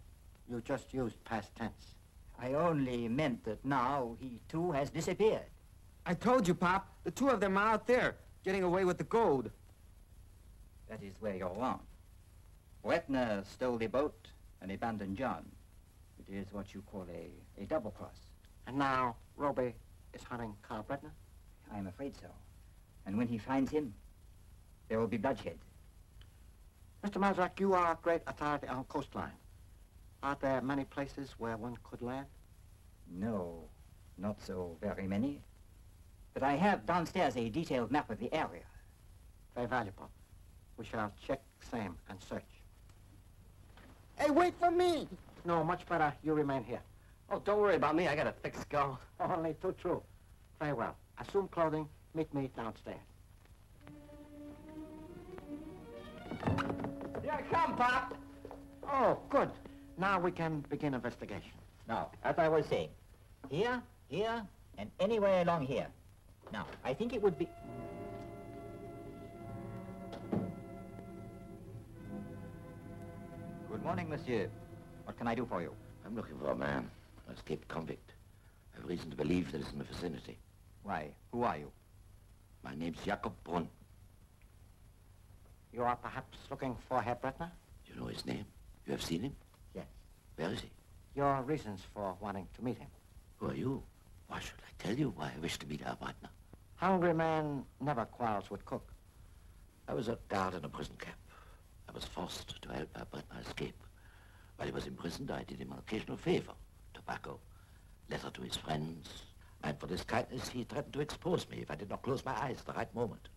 You 0.50 0.60
just 0.60 0.94
used 0.94 1.24
past 1.24 1.56
tense. 1.56 1.96
I 2.38 2.52
only 2.52 3.08
meant 3.08 3.46
that 3.46 3.64
now 3.64 4.18
he 4.20 4.42
too 4.50 4.74
has 4.74 4.90
disappeared. 4.90 5.48
I 6.06 6.16
told 6.16 6.50
you, 6.50 6.54
Pop. 6.54 6.90
The 7.06 7.12
two 7.12 7.30
of 7.30 7.40
them 7.40 7.56
are 7.56 7.70
out 7.70 7.88
there, 7.88 8.18
getting 8.44 8.64
away 8.64 8.84
with 8.84 8.98
the 8.98 9.06
gold. 9.06 9.52
That 10.90 11.02
is 11.02 11.14
where 11.22 11.38
you're 11.38 11.56
wrong. 11.58 11.80
Bretner 12.84 13.46
stole 13.46 13.78
the 13.78 13.88
boat 13.88 14.28
and 14.62 14.70
abandoned 14.70 15.16
John. 15.16 15.46
It 16.20 16.34
is 16.36 16.52
what 16.52 16.74
you 16.74 16.84
call 16.92 17.06
a, 17.10 17.62
a 17.64 17.66
double 17.68 17.92
cross. 17.92 18.20
And 18.68 18.78
now 18.78 19.16
Roby 19.42 19.74
is 20.14 20.24
hunting 20.24 20.56
Carl 20.62 20.86
Bretner? 20.88 21.10
I'm 21.74 21.88
afraid 21.88 22.16
so. 22.16 22.28
And 23.08 23.18
when 23.18 23.28
he 23.28 23.40
finds 23.40 23.72
him, 23.72 23.94
there 24.88 25.00
will 25.00 25.08
be 25.08 25.18
bloodshed. 25.18 25.58
Mr. 27.04 27.20
Mazrak, 27.20 27.60
you 27.60 27.74
are 27.74 27.94
a 27.94 27.98
great 28.04 28.22
authority 28.28 28.68
on 28.68 28.84
coastline. 28.84 29.32
Are 30.22 30.38
there 30.40 30.62
many 30.62 30.84
places 30.86 31.34
where 31.40 31.58
one 31.58 31.76
could 31.84 32.04
land? 32.04 32.28
No, 33.12 33.64
not 34.20 34.40
so 34.40 34.78
very 34.80 35.08
many. 35.08 35.42
But 36.36 36.44
I 36.44 36.54
have 36.54 36.86
downstairs 36.86 37.36
a 37.36 37.50
detailed 37.50 37.92
map 37.92 38.12
of 38.12 38.20
the 38.20 38.32
area. 38.32 38.62
Very 39.56 39.68
valuable. 39.68 40.12
We 40.78 40.86
shall 40.86 41.12
check 41.26 41.42
same 41.72 41.98
and 42.10 42.20
search. 42.22 42.44
Hey, 44.18 44.30
wait 44.30 44.54
for 44.60 44.70
me! 44.70 45.08
No, 45.46 45.64
much 45.64 45.88
better. 45.88 46.14
You 46.24 46.34
remain 46.34 46.64
here. 46.64 46.82
Oh, 47.34 47.42
don't 47.46 47.62
worry 47.62 47.76
about 47.76 47.96
me. 47.96 48.10
I 48.10 48.16
got 48.16 48.28
a 48.28 48.34
thick 48.44 48.56
skull. 48.60 49.00
Oh, 49.22 49.34
Only 49.38 49.56
too 49.62 49.74
true. 49.82 50.04
Very 50.60 50.74
well. 50.74 50.96
Assume 51.18 51.48
clothing. 51.48 51.88
Meet 52.14 52.34
me 52.34 52.52
downstairs. 52.58 52.98
Here 57.22 57.32
I 57.32 57.42
come, 57.44 57.76
Pop. 57.78 58.18
Oh, 58.84 59.18
good. 59.30 59.50
Now 59.98 60.20
we 60.20 60.32
can 60.32 60.66
begin 60.70 60.94
investigation. 60.94 61.52
Now, 61.88 62.10
as 62.24 62.38
I 62.38 62.50
was 62.50 62.66
saying, 62.66 62.90
here, 63.50 63.82
here, 64.10 64.46
and 64.78 64.92
anywhere 65.00 65.42
along 65.42 65.68
here. 65.68 65.88
Now, 66.52 66.66
I 66.84 66.94
think 66.94 67.14
it 67.14 67.22
would 67.22 67.38
be... 67.38 67.48
Good 73.72 73.84
morning, 73.84 74.10
monsieur. 74.10 74.50
What 75.06 75.18
can 75.18 75.28
I 75.28 75.36
do 75.36 75.46
for 75.46 75.62
you? 75.62 75.72
I'm 76.06 76.16
looking 76.16 76.38
for 76.38 76.52
a 76.52 76.56
man, 76.56 76.90
an 77.28 77.34
escaped 77.34 77.68
convict. 77.68 78.14
I 78.74 78.80
have 78.80 78.90
reason 78.90 79.10
to 79.10 79.16
believe 79.18 79.52
that 79.52 79.60
he's 79.62 79.72
in 79.72 79.80
the 79.80 79.84
vicinity. 79.84 80.38
Why, 80.84 81.12
who 81.32 81.44
are 81.44 81.58
you? 81.58 81.72
My 82.64 82.76
name's 82.76 83.00
Jakob 83.06 83.34
Brunn. 83.44 83.68
You 85.74 85.84
are 85.84 85.96
perhaps 85.96 86.38
looking 86.50 86.76
for 86.88 87.02
Herr 87.02 87.16
Bretner? 87.16 87.50
You 87.88 88.00
know 88.00 88.08
his 88.08 88.26
name? 88.26 88.46
You 88.86 88.92
have 88.92 89.02
seen 89.04 89.22
him? 89.22 89.36
Yes. 89.74 89.86
Where 90.36 90.52
is 90.52 90.62
he? 90.62 90.70
Your 91.16 91.42
reasons 91.44 91.82
for 91.94 92.16
wanting 92.20 92.48
to 92.56 92.64
meet 92.64 92.78
him. 92.78 92.88
Who 93.38 93.50
are 93.50 93.56
you? 93.56 93.84
Why 94.28 94.40
should 94.40 94.60
I 94.60 94.84
tell 94.84 94.96
you 94.98 95.14
why 95.16 95.32
I 95.36 95.40
wish 95.40 95.58
to 95.60 95.68
meet 95.68 95.82
Herr 95.82 95.96
Bretner? 96.02 96.30
Hungry 96.76 97.14
man 97.14 97.64
never 97.80 98.06
quarrels 98.06 98.50
with 98.50 98.66
cook. 98.66 98.92
I 99.88 99.94
was 99.94 100.08
a 100.08 100.18
guard 100.30 100.54
in 100.56 100.64
a 100.66 100.70
prison 100.70 100.96
camp. 101.00 101.18
I 101.90 101.92
was 101.92 102.06
forced 102.06 102.62
to 102.62 102.70
help 102.74 102.90
Herr 102.96 103.06
Bretner 103.06 103.46
escape. 103.46 103.76
While 104.56 104.68
he 104.68 104.74
was 104.74 104.88
imprisoned, 104.88 105.32
I 105.32 105.44
did 105.44 105.60
him 105.60 105.72
an 105.72 105.80
occasional 105.80 106.18
favor. 106.18 106.54
Tobacco, 106.94 107.40
letter 108.10 108.30
to 108.30 108.42
his 108.42 108.56
friends. 108.56 109.24
And 109.64 109.80
for 109.80 109.88
this 109.88 110.04
kindness, 110.04 110.50
he 110.50 110.64
threatened 110.64 110.94
to 110.94 111.02
expose 111.02 111.48
me 111.50 111.60
if 111.62 111.70
I 111.70 111.76
did 111.76 111.90
not 111.90 112.02
close 112.02 112.26
my 112.26 112.34
eyes 112.42 112.58
at 112.60 112.66
the 112.66 112.74
right 112.74 112.94
moment. 112.96 113.30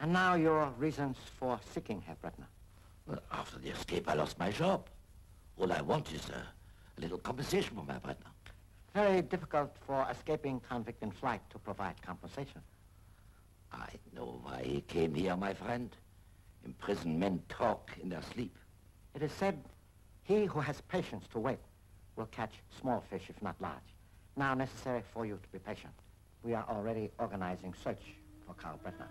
And 0.00 0.12
now 0.12 0.34
your 0.34 0.68
reasons 0.78 1.16
for 1.38 1.58
seeking 1.72 2.00
Herr 2.00 2.16
Bretner. 2.22 2.46
Well, 3.06 3.20
after 3.32 3.58
the 3.58 3.70
escape, 3.70 4.08
I 4.08 4.14
lost 4.14 4.38
my 4.38 4.50
job. 4.50 4.88
All 5.56 5.72
I 5.72 5.80
want 5.80 6.12
is 6.12 6.28
uh, 6.30 6.40
a 6.96 7.00
little 7.00 7.18
compensation 7.18 7.76
for 7.76 7.84
my 7.84 7.98
Bretner. 7.98 8.32
Very 8.94 9.22
difficult 9.22 9.76
for 9.86 10.06
escaping 10.10 10.60
convict 10.60 11.02
in 11.02 11.10
flight 11.10 11.40
to 11.50 11.58
provide 11.58 12.00
compensation. 12.02 12.60
I 13.72 13.88
know 14.14 14.40
why 14.42 14.62
he 14.62 14.80
came 14.82 15.14
here, 15.14 15.36
my 15.36 15.54
friend. 15.54 15.90
Imprisoned 16.64 17.18
men 17.18 17.42
talk 17.48 17.90
in 18.02 18.08
their 18.08 18.22
sleep. 18.34 18.56
It 19.14 19.22
is 19.22 19.32
said 19.32 19.62
he 20.24 20.44
who 20.46 20.60
has 20.60 20.80
patience 20.82 21.24
to 21.32 21.38
wait 21.38 21.58
will 22.18 22.26
catch 22.26 22.54
small 22.80 23.02
fish, 23.08 23.22
if 23.28 23.40
not 23.40 23.54
large. 23.60 23.88
Now 24.36 24.52
necessary 24.52 25.02
for 25.14 25.24
you 25.24 25.38
to 25.40 25.48
be 25.52 25.58
patient. 25.58 25.94
We 26.42 26.52
are 26.52 26.66
already 26.68 27.10
organizing 27.18 27.72
search 27.82 28.02
for 28.46 28.54
Karl 28.54 28.78
Bretner. 28.84 29.08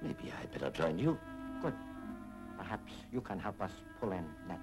Maybe 0.00 0.32
I'd 0.40 0.52
better 0.52 0.70
join 0.70 0.98
you. 0.98 1.18
Good. 1.60 1.74
Perhaps 2.56 2.92
you 3.12 3.20
can 3.20 3.38
help 3.38 3.60
us 3.60 3.72
pull 4.00 4.12
in 4.12 4.24
net. 4.48 4.60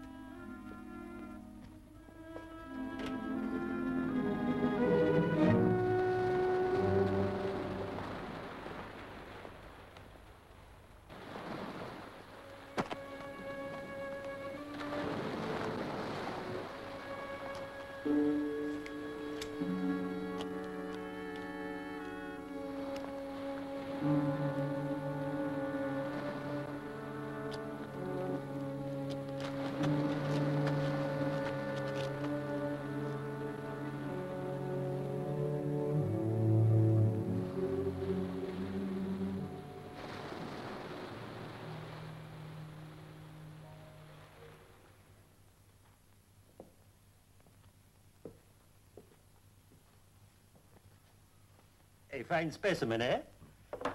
A 52.13 52.21
fine 52.21 52.51
specimen, 52.51 53.01
eh? 53.01 53.21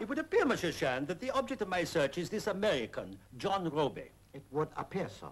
It 0.01 0.09
would 0.09 0.19
appear, 0.19 0.45
Monsieur 0.45 0.73
Chan, 0.73 1.07
that 1.07 1.21
the 1.21 1.31
object 1.31 1.63
of 1.63 1.69
my 1.69 1.85
search 1.85 2.19
is 2.19 2.29
this 2.29 2.49
American, 2.49 3.17
John 3.37 3.71
Roby. 3.71 4.11
It 4.35 4.43
would 4.51 4.67
appear 4.77 5.09
so. 5.09 5.31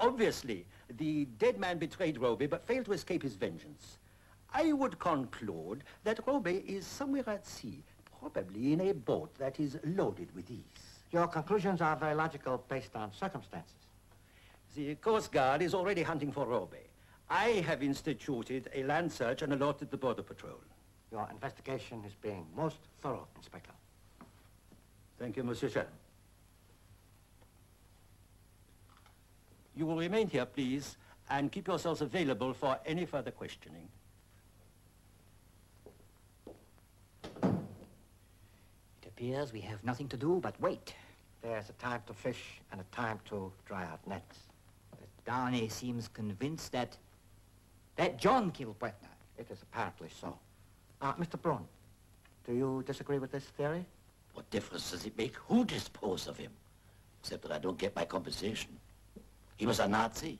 Obviously, 0.00 0.66
the 0.98 1.26
dead 1.38 1.60
man 1.60 1.78
betrayed 1.78 2.20
Roby 2.20 2.48
but 2.48 2.66
failed 2.66 2.86
to 2.86 2.92
escape 2.92 3.22
his 3.22 3.36
vengeance. 3.36 3.98
I 4.52 4.72
would 4.72 4.98
conclude 4.98 5.84
that 6.02 6.26
Roby 6.26 6.64
is 6.66 6.84
somewhere 6.84 7.22
at 7.28 7.46
sea, 7.46 7.84
probably 8.18 8.72
in 8.72 8.80
a 8.80 8.92
boat 8.92 9.32
that 9.38 9.60
is 9.60 9.78
loaded 9.84 10.34
with 10.34 10.50
ease. 10.50 11.02
Your 11.12 11.28
conclusions 11.28 11.80
are 11.80 11.94
very 11.94 12.16
logical 12.16 12.64
based 12.68 12.96
on 12.96 13.12
circumstances. 13.12 13.86
The 14.74 14.96
Coast 14.96 15.30
Guard 15.30 15.62
is 15.62 15.72
already 15.72 16.02
hunting 16.02 16.32
for 16.32 16.46
Roby. 16.46 16.78
I 17.30 17.62
have 17.64 17.80
instituted 17.80 18.68
a 18.74 18.82
land 18.82 19.12
search 19.12 19.42
and 19.42 19.52
alerted 19.52 19.92
the 19.92 19.96
Border 19.96 20.22
Patrol. 20.22 20.58
Your 21.14 21.28
investigation 21.30 22.02
is 22.04 22.12
being 22.20 22.44
most 22.56 22.78
thorough, 23.00 23.28
Inspector. 23.36 23.70
Thank 25.16 25.36
you, 25.36 25.44
Monsieur 25.44 25.68
Chan. 25.68 25.86
You 29.76 29.86
will 29.86 29.96
remain 29.96 30.26
here, 30.26 30.44
please, 30.44 30.96
and 31.30 31.52
keep 31.52 31.68
yourselves 31.68 32.00
available 32.00 32.52
for 32.52 32.80
any 32.84 33.04
further 33.06 33.30
questioning. 33.30 33.86
It 37.44 39.06
appears 39.06 39.52
we 39.52 39.60
have 39.60 39.84
nothing 39.84 40.08
to 40.08 40.16
do 40.16 40.40
but 40.42 40.60
wait. 40.60 40.96
There's 41.42 41.70
a 41.70 41.74
time 41.74 42.02
to 42.08 42.12
fish 42.12 42.60
and 42.72 42.80
a 42.80 42.84
time 42.90 43.20
to 43.26 43.52
dry 43.66 43.84
out 43.84 44.04
nets. 44.04 44.38
But 44.90 45.06
Darnay 45.24 45.68
seems 45.68 46.08
convinced 46.08 46.72
that... 46.72 46.96
that 47.94 48.18
John 48.18 48.50
killed 48.50 48.80
Bretner. 48.80 49.14
It 49.38 49.48
is 49.52 49.62
apparently 49.62 50.08
so. 50.20 50.36
Uh, 51.00 51.12
Mr. 51.14 51.40
Brun, 51.40 51.64
do 52.46 52.52
you 52.52 52.82
disagree 52.86 53.18
with 53.18 53.32
this 53.32 53.44
theory? 53.44 53.84
What 54.34 54.48
difference 54.50 54.90
does 54.90 55.06
it 55.06 55.16
make 55.16 55.36
who 55.36 55.64
disposed 55.64 56.28
of 56.28 56.36
him? 56.36 56.50
Except 57.20 57.42
that 57.42 57.52
I 57.52 57.58
don't 57.58 57.78
get 57.78 57.94
my 57.94 58.04
compensation. 58.04 58.70
He 59.56 59.66
was 59.66 59.80
a 59.80 59.88
Nazi. 59.88 60.38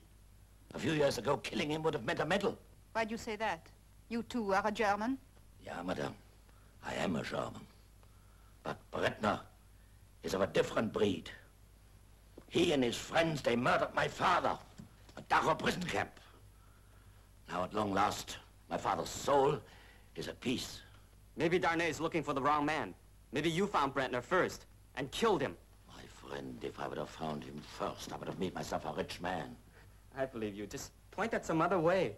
A 0.75 0.79
few 0.79 0.93
years 0.93 1.19
ago, 1.19 1.37
killing 1.37 1.71
him 1.71 1.83
would 1.83 1.95
have 1.95 2.05
meant 2.05 2.21
a 2.21 2.27
medal. 2.27 2.59
Why 2.93 3.05
do 3.05 3.12
you 3.12 3.19
say 3.19 3.37
that? 3.37 3.67
You 4.09 4.23
too 4.25 4.53
are 4.53 4.67
a 4.67 4.73
German? 4.73 5.19
Yeah, 5.64 5.81
madame. 5.83 6.14
I 6.85 6.95
am 6.95 7.17
a 7.17 7.23
German. 7.23 7.61
But 8.62 8.79
Bretner 8.93 9.40
is 10.23 10.35
of 10.35 10.40
a 10.40 10.47
different 10.49 10.93
breed. 10.93 11.31
He 12.49 12.73
and 12.73 12.83
his 12.83 12.97
friends, 12.97 13.43
they 13.43 13.57
murdered 13.57 13.95
my 13.95 14.09
father 14.09 14.59
at 15.17 15.29
Dachau 15.29 15.59
prison 15.59 15.83
camp. 15.83 16.11
Now, 17.49 17.64
at 17.64 17.75
long 17.75 17.93
last, 17.93 18.37
my 18.71 18.77
father's 18.77 19.09
soul 19.09 19.61
is 20.16 20.29
at 20.29 20.40
peace. 20.40 20.81
Maybe 21.37 21.59
Darnay's 21.59 22.00
looking 22.00 22.22
for 22.22 22.33
the 22.33 22.42
wrong 22.42 22.64
man. 22.64 22.94
Maybe 23.33 23.50
you 23.50 23.66
found 23.66 23.94
Bretner 23.94 24.22
first 24.22 24.66
and 24.96 25.11
killed 25.11 25.40
him. 25.40 25.57
My 25.88 26.03
friend, 26.05 26.57
if 26.62 26.79
I 26.79 26.87
would 26.87 26.98
have 26.98 27.11
found 27.11 27.42
him 27.42 27.61
first, 27.79 28.12
I 28.12 28.16
would 28.16 28.29
have 28.29 28.38
made 28.38 28.55
myself 28.55 28.85
a 28.87 28.92
rich 28.92 29.20
man. 29.20 29.57
I 30.16 30.27
believe 30.27 30.55
you. 30.55 30.66
Just 30.66 30.92
point 31.11 31.33
that 31.33 31.44
some 31.44 31.61
other 31.61 31.79
way. 31.79 32.14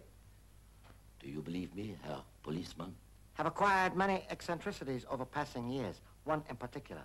Do 1.19 1.29
you 1.29 1.41
believe 1.41 1.75
me, 1.75 1.95
Herr 2.03 2.21
Policeman? 2.43 2.93
Have 3.33 3.47
acquired 3.47 3.95
many 3.95 4.23
eccentricities 4.29 5.05
over 5.09 5.25
passing 5.25 5.69
years. 5.69 6.01
One 6.25 6.43
in 6.49 6.55
particular. 6.55 7.01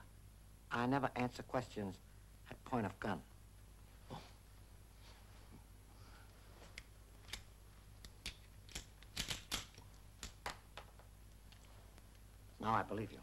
I 0.70 0.86
never 0.86 1.10
answer 1.16 1.42
questions 1.42 1.96
at 2.50 2.62
point 2.64 2.86
of 2.86 2.98
gun. 3.00 3.20
Now 12.62 12.74
I 12.74 12.82
believe 12.84 13.10
you. 13.10 13.18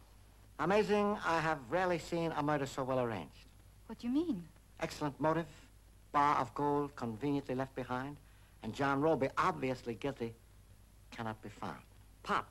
Amazing, 0.59 1.17
I 1.25 1.39
have 1.39 1.59
rarely 1.69 1.97
seen 1.97 2.33
a 2.35 2.43
murder 2.43 2.65
so 2.65 2.83
well 2.83 2.99
arranged. 2.99 3.47
What 3.87 3.97
do 3.97 4.07
you 4.07 4.13
mean? 4.13 4.43
Excellent 4.81 5.19
motive, 5.19 5.47
bar 6.11 6.37
of 6.37 6.53
gold 6.53 6.93
conveniently 6.97 7.55
left 7.55 7.73
behind, 7.73 8.17
and 8.63 8.73
John 8.73 8.99
Roby, 8.99 9.29
obviously 9.37 9.95
guilty, 9.95 10.33
cannot 11.11 11.41
be 11.41 11.47
found. 11.47 11.79
Pop, 12.23 12.49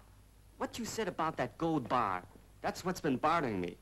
what 0.56 0.78
you 0.78 0.86
said 0.86 1.08
about 1.08 1.36
that 1.36 1.58
gold 1.58 1.86
bar, 1.88 2.22
that's 2.62 2.84
what's 2.84 3.00
been 3.00 3.16
bothering 3.18 3.60
me. 3.60 3.76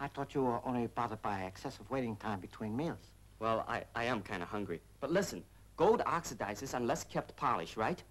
I 0.00 0.08
thought 0.08 0.34
you 0.34 0.42
were 0.42 0.60
only 0.66 0.88
bothered 0.88 1.22
by 1.22 1.42
excessive 1.42 1.88
waiting 1.88 2.16
time 2.16 2.40
between 2.40 2.76
meals. 2.76 3.12
Well, 3.38 3.64
I, 3.68 3.84
I 3.94 4.04
am 4.04 4.22
kind 4.22 4.42
of 4.42 4.48
hungry. 4.48 4.80
But 5.00 5.12
listen, 5.12 5.44
gold 5.76 6.00
oxidizes 6.00 6.74
unless 6.74 7.04
kept 7.04 7.36
polished, 7.36 7.76
right? 7.76 8.02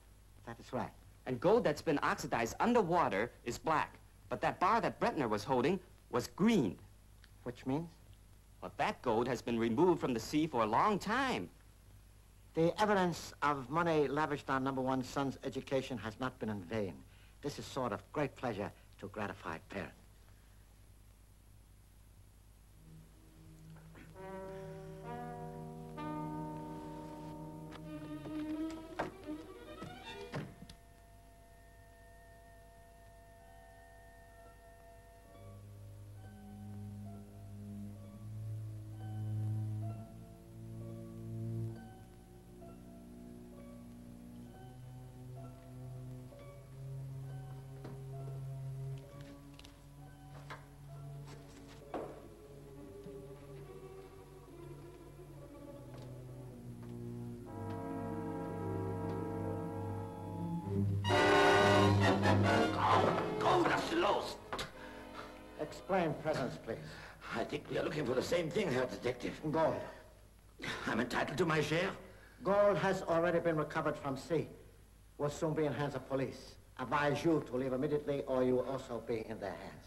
That 0.46 0.58
is 0.60 0.72
right. 0.72 0.92
And 1.26 1.40
gold 1.40 1.64
that's 1.64 1.82
been 1.82 2.00
oxidized 2.02 2.56
underwater 2.60 3.32
is 3.44 3.58
black. 3.58 3.99
But 4.30 4.42
that 4.42 4.60
bar 4.60 4.80
that 4.82 5.00
Bretner 5.00 5.28
was 5.28 5.44
holding 5.44 5.80
was 6.12 6.28
green. 6.28 6.78
Which 7.44 7.66
means? 7.66 7.88
Well, 8.62 8.72
that 8.78 9.02
gold 9.02 9.28
has 9.28 9.42
been 9.42 9.58
removed 9.58 10.02
from 10.02 10.14
the 10.14 10.20
sea 10.20 10.48
for 10.48 10.62
a 10.62 10.66
long 10.66 11.00
time. 11.00 11.50
The 12.54 12.80
evidence 12.82 13.34
of 13.42 13.70
money 13.70 14.08
lavished 14.08 14.50
on 14.50 14.64
number 14.64 14.82
one 14.82 15.04
son's 15.04 15.38
education 15.44 15.98
has 15.98 16.20
not 16.20 16.38
been 16.40 16.50
in 16.50 16.62
vain. 16.64 16.94
This 17.42 17.58
is 17.58 17.66
sort 17.66 17.94
of 17.94 18.04
great 18.12 18.36
pleasure 18.36 18.72
to 19.00 19.08
gratified 19.08 19.62
parent. 19.70 19.94
Explain 65.70 66.16
presence, 66.24 66.58
please. 66.66 66.78
I 67.36 67.44
think 67.44 67.64
we 67.70 67.78
are 67.78 67.84
looking 67.84 68.04
for 68.04 68.16
the 68.16 68.24
same 68.24 68.50
thing, 68.50 68.72
Herr 68.72 68.88
Detective. 68.88 69.40
Gold. 69.52 69.76
I'm 70.88 71.00
entitled 71.00 71.38
to 71.38 71.46
my 71.46 71.62
share. 71.62 71.92
Gold 72.44 72.76
has 72.78 73.04
already 73.04 73.40
been 73.40 73.56
recovered 73.56 73.96
from 73.96 74.18
sea. 74.18 74.48
Will 75.20 75.30
soon 75.30 75.54
be 75.54 75.66
in 75.66 75.74
hands 75.74 75.94
of 75.94 76.10
police. 76.10 76.56
Advise 76.80 77.24
you 77.24 77.44
to 77.48 77.56
leave 77.56 77.74
immediately 77.74 78.24
or 78.26 78.44
you 78.44 78.56
will 78.56 78.66
also 78.68 79.04
be 79.08 79.26
in 79.30 79.40
their 79.40 79.52
hands. 79.52 79.86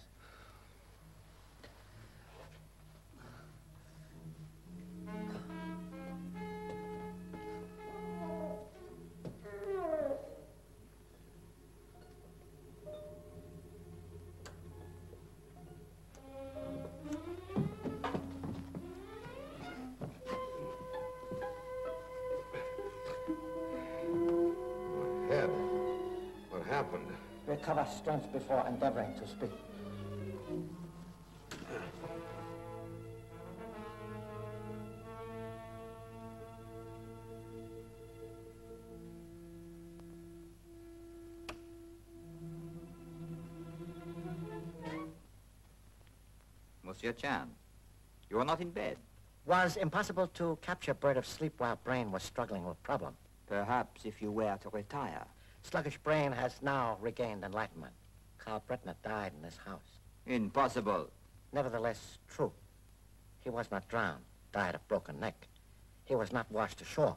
Happened? 26.73 27.07
Recover 27.47 27.87
strength 27.95 28.33
before 28.33 28.65
endeavoring 28.67 29.15
to 29.19 29.29
speak. 29.29 29.51
Monsieur 46.83 47.13
Chan, 47.13 47.51
you 48.31 48.39
are 48.39 48.45
not 48.45 48.61
in 48.61 48.71
bed. 48.71 48.97
Was 49.45 49.77
impossible 49.77 50.29
to 50.29 50.59
capture 50.63 50.95
Bird 50.95 51.17
of 51.17 51.27
Sleep 51.27 51.55
while 51.59 51.79
Brain 51.85 52.13
was 52.13 52.23
struggling 52.23 52.65
with 52.65 52.83
problem. 52.83 53.15
Perhaps 53.47 54.05
if 54.05 54.23
you 54.23 54.31
were 54.31 54.57
to 54.63 54.69
retire. 54.71 55.27
Sluggish 55.62 55.98
Brain 55.98 56.33
has 56.33 56.61
now 56.62 56.98
regained 57.01 57.44
enlightenment. 57.44 57.92
Carl 58.38 58.62
Bretner 58.68 58.94
died 59.03 59.33
in 59.37 59.42
this 59.42 59.59
house. 59.64 60.01
Impossible. 60.27 61.09
Nevertheless, 61.53 62.18
true. 62.29 62.53
He 63.40 63.51
was 63.51 63.70
not 63.70 63.88
drowned, 63.88 64.22
died 64.53 64.75
of 64.75 64.87
broken 64.88 65.18
neck. 65.20 65.48
He 66.05 66.14
was 66.14 66.33
not 66.33 66.51
washed 66.51 66.81
ashore. 66.81 67.16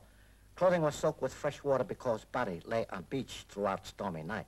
Clothing 0.55 0.81
was 0.81 0.95
soaked 0.95 1.21
with 1.21 1.33
fresh 1.33 1.63
water 1.63 1.83
because 1.83 2.25
body 2.25 2.61
lay 2.65 2.85
on 2.91 3.05
beach 3.09 3.45
throughout 3.49 3.85
stormy 3.85 4.23
night. 4.23 4.45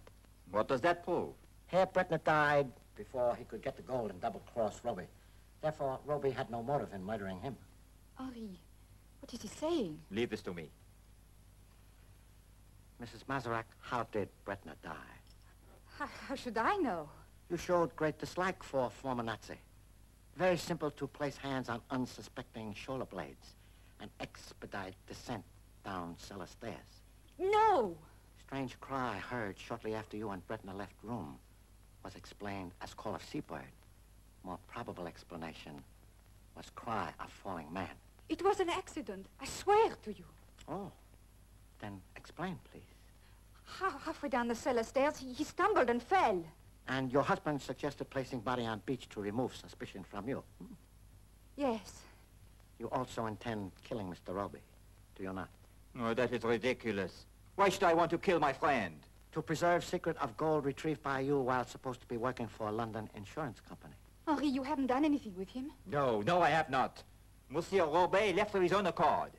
What 0.51 0.67
does 0.67 0.81
that 0.81 1.03
prove? 1.03 1.33
Herr 1.65 1.86
Bretner 1.86 2.23
died 2.23 2.67
before 2.95 3.36
he 3.36 3.43
could 3.43 3.62
get 3.62 3.75
the 3.75 3.81
gold 3.81 4.12
and 4.12 4.21
double-cross 4.21 4.79
Roby. 4.83 5.03
Therefore, 5.62 5.99
Roby 6.05 6.31
had 6.31 6.49
no 6.49 6.63
motive 6.63 6.93
in 6.93 7.03
murdering 7.03 7.41
him. 7.41 7.57
Henri, 8.15 8.60
what 9.19 9.33
is 9.33 9.41
he 9.41 9.47
saying? 9.47 9.99
Leave 10.12 10.29
this 10.29 10.41
to 10.43 10.53
me. 10.53 10.69
Mrs. 13.01 13.25
Mazarak, 13.29 13.65
how 13.79 14.07
did 14.12 14.29
Bretner 14.45 14.75
die? 14.83 15.13
How, 15.97 16.07
how 16.27 16.36
should 16.36 16.57
I 16.57 16.75
know? 16.77 17.10
You 17.49 17.57
showed 17.57 17.95
great 17.95 18.17
dislike 18.17 18.63
for 18.63 18.89
former 18.89 19.23
Nazi. 19.23 19.55
Very 20.36 20.57
simple 20.57 20.91
to 20.91 21.07
place 21.07 21.38
hands 21.38 21.69
on 21.69 21.81
unsuspecting 21.91 22.73
shoulder 22.73 23.05
blades 23.05 23.55
and 23.99 24.10
expedite 24.19 24.95
descent 25.07 25.43
down 25.86 26.15
cellar 26.17 26.47
stairs. 26.47 27.01
No! 27.39 27.95
Strange 28.45 28.79
cry 28.79 29.17
heard 29.17 29.57
shortly 29.60 29.93
after 29.93 30.17
you 30.17 30.29
and 30.31 30.45
Bretner 30.47 30.75
left 30.75 30.95
room 31.03 31.38
was 32.03 32.15
explained 32.15 32.71
as 32.81 32.93
call 32.93 33.15
of 33.15 33.23
seabird. 33.23 33.73
More 34.43 34.60
probable 34.67 35.07
explanation 35.07 35.83
was 36.55 36.69
cry 36.75 37.12
of 37.19 37.29
falling 37.29 37.71
man. 37.71 37.95
It 38.29 38.43
was 38.43 38.60
an 38.60 38.69
accident. 38.69 39.27
I 39.39 39.45
swear 39.45 39.91
to 40.03 40.12
you. 40.12 40.25
Oh, 40.67 40.91
then 41.79 42.01
explain, 42.27 42.59
please. 42.71 42.83
Ha- 43.79 43.99
halfway 44.03 44.27
down 44.29 44.47
the 44.49 44.55
cellar 44.55 44.83
stairs, 44.83 45.17
he, 45.17 45.31
he 45.31 45.43
stumbled 45.45 45.89
and 45.89 46.03
fell. 46.03 46.43
And 46.89 47.11
your 47.11 47.23
husband 47.23 47.61
suggested 47.61 48.09
placing 48.09 48.41
body 48.41 48.65
on 48.65 48.81
beach 48.85 49.07
to 49.09 49.21
remove 49.21 49.55
suspicion 49.55 50.03
from 50.03 50.27
you. 50.27 50.43
Hmm? 50.59 50.73
Yes. 51.55 52.01
You 52.79 52.89
also 52.89 53.25
intend 53.27 53.71
killing 53.87 54.07
Mr. 54.07 54.33
Roby, 54.35 54.59
do 55.15 55.23
you 55.23 55.33
not? 55.33 55.49
Oh, 55.99 56.13
that 56.13 56.31
is 56.33 56.43
ridiculous. 56.43 57.25
Why 57.55 57.69
should 57.69 57.83
I 57.83 57.93
want 57.93 58.11
to 58.11 58.17
kill 58.17 58.39
my 58.39 58.53
friend? 58.53 58.95
To 59.31 59.41
preserve 59.41 59.83
secret 59.85 60.17
of 60.21 60.35
gold 60.37 60.65
retrieved 60.65 61.01
by 61.03 61.21
you 61.21 61.39
while 61.39 61.65
supposed 61.65 62.01
to 62.01 62.07
be 62.07 62.17
working 62.17 62.47
for 62.47 62.67
a 62.67 62.71
London 62.71 63.09
insurance 63.15 63.59
company. 63.67 63.93
Henri, 64.27 64.47
you 64.47 64.63
haven't 64.63 64.87
done 64.87 65.05
anything 65.05 65.33
with 65.37 65.49
him. 65.49 65.71
No, 65.85 66.21
no, 66.21 66.41
I 66.41 66.49
have 66.49 66.69
not. 66.69 67.03
Monsieur 67.49 67.85
Robert 67.85 68.35
left 68.35 68.53
of 68.53 68.61
his 68.61 68.73
own 68.73 68.85
accord. 68.87 69.31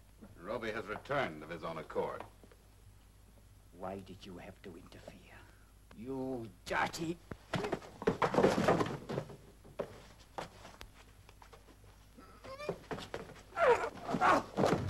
Roby 0.42 0.70
has 0.70 0.86
returned 0.86 1.42
of 1.42 1.50
his 1.50 1.62
own 1.62 1.78
accord. 1.78 2.24
Why 3.78 4.00
did 4.04 4.16
you 4.22 4.36
have 4.38 4.60
to 4.62 4.70
interfere? 4.70 5.38
You 5.96 6.48
dirty... 6.66 7.16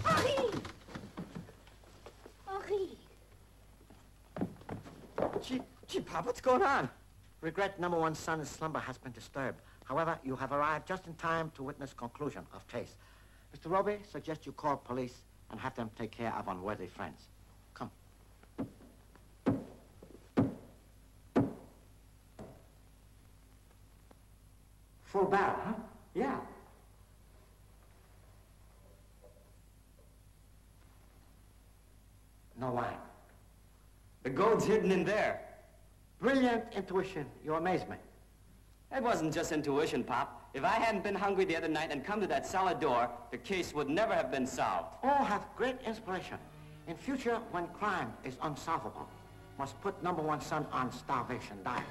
Henri! 0.04 0.50
Henri! 2.46 2.88
Gee, 5.42 5.60
gee, 5.86 6.00
Pop, 6.00 6.24
what's 6.24 6.40
going 6.40 6.62
on? 6.62 6.88
Regret 7.42 7.78
number 7.78 7.98
one 7.98 8.14
son's 8.14 8.48
slumber 8.48 8.78
has 8.80 8.96
been 8.96 9.12
disturbed. 9.12 9.60
However, 9.84 10.18
you 10.24 10.34
have 10.36 10.52
arrived 10.52 10.88
just 10.88 11.06
in 11.06 11.14
time 11.14 11.52
to 11.56 11.62
witness 11.62 11.92
conclusion 11.92 12.46
of 12.54 12.66
case. 12.68 12.96
Mr. 13.54 13.70
Roby, 13.70 13.98
suggest 14.10 14.46
you 14.46 14.52
call 14.52 14.76
police 14.76 15.24
and 15.50 15.60
have 15.60 15.74
them 15.74 15.90
take 15.98 16.10
care 16.10 16.32
of 16.34 16.48
unworthy 16.48 16.86
friends. 16.86 17.28
Full 25.18 25.26
bad, 25.26 25.56
huh? 25.64 25.72
Yeah. 26.14 26.38
No 32.60 32.70
wine. 32.70 32.86
The 34.22 34.30
gold's 34.30 34.64
hidden 34.64 34.92
in 34.92 35.04
there. 35.04 35.40
Brilliant 36.20 36.66
intuition. 36.72 37.26
You 37.44 37.54
amaze 37.54 37.80
me. 37.88 37.96
It 38.96 39.02
wasn't 39.02 39.34
just 39.34 39.50
intuition, 39.50 40.04
Pop. 40.04 40.50
If 40.54 40.62
I 40.62 40.74
hadn't 40.74 41.02
been 41.02 41.16
hungry 41.16 41.44
the 41.44 41.56
other 41.56 41.66
night 41.66 41.90
and 41.90 42.04
come 42.04 42.20
to 42.20 42.28
that 42.28 42.46
cellar 42.46 42.74
door, 42.74 43.10
the 43.32 43.38
case 43.38 43.74
would 43.74 43.88
never 43.88 44.14
have 44.14 44.30
been 44.30 44.46
solved. 44.46 44.86
All 45.02 45.24
have 45.24 45.48
great 45.56 45.78
inspiration. 45.84 46.38
In 46.86 46.96
future, 46.96 47.40
when 47.50 47.66
crime 47.68 48.12
is 48.22 48.36
unsolvable, 48.42 49.08
must 49.58 49.80
put 49.80 50.00
number 50.00 50.22
one 50.22 50.40
son 50.40 50.64
on 50.70 50.92
starvation 50.92 51.58
diet. 51.64 51.82